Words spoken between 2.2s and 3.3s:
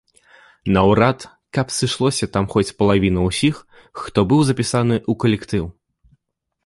там хоць палавіна